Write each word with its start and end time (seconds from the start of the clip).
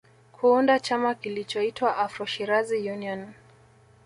Kuunda 0.31 0.79
chama 0.79 1.15
kilichoitwa 1.15 1.97
Afro 1.97 2.25
Shirazi 2.25 2.91
Union 2.91 3.33